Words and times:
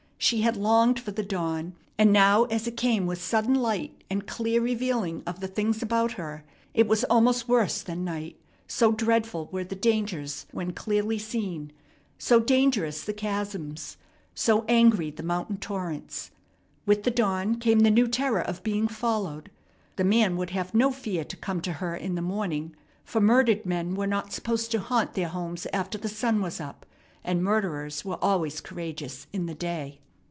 She 0.23 0.41
had 0.41 0.55
longed 0.55 0.99
for 0.99 1.09
the 1.09 1.23
dawn; 1.23 1.73
and 1.97 2.13
now, 2.13 2.43
as 2.43 2.67
it 2.67 2.77
came 2.77 3.07
with 3.07 3.19
sudden 3.19 3.55
light 3.55 4.03
and 4.07 4.27
clear 4.27 4.61
revealing 4.61 5.23
of 5.25 5.39
the 5.39 5.47
things 5.47 5.81
about 5.81 6.11
her, 6.13 6.43
it 6.75 6.87
was 6.87 7.03
almost 7.05 7.49
worse 7.49 7.81
than 7.81 8.05
night, 8.05 8.39
so 8.67 8.91
dreadful 8.91 9.49
were 9.51 9.63
the 9.63 9.75
dangers 9.75 10.45
when 10.51 10.73
clearly 10.73 11.17
seen, 11.17 11.71
so 12.19 12.39
dangerous 12.39 13.03
the 13.03 13.13
chasms, 13.15 13.97
so 14.35 14.63
angry 14.69 15.09
the 15.09 15.23
mountain 15.23 15.57
torrents. 15.57 16.29
With 16.85 17.01
the 17.01 17.09
dawn 17.11 17.55
came 17.55 17.79
the 17.79 17.89
new 17.89 18.07
terror 18.07 18.41
of 18.43 18.61
being 18.63 18.87
followed. 18.87 19.49
The 19.95 20.03
man 20.03 20.37
would 20.37 20.51
have 20.51 20.75
no 20.75 20.91
fear 20.91 21.23
to 21.23 21.35
come 21.35 21.61
to 21.61 21.73
her 21.73 21.95
in 21.95 22.13
the 22.13 22.21
morning, 22.21 22.75
for 23.03 23.19
murdered 23.21 23.65
men 23.65 23.95
were 23.95 24.07
not 24.07 24.31
supposed 24.31 24.69
to 24.71 24.79
haunt 24.81 25.15
their 25.15 25.29
homes 25.29 25.65
after 25.73 25.97
the 25.97 26.07
sun 26.07 26.41
was 26.43 26.61
up, 26.61 26.85
and 27.23 27.43
murderers 27.43 28.05
were 28.05 28.23
always 28.23 28.61
courageous 28.61 29.25
in 29.33 29.47
the 29.47 29.55
day. 29.55 29.97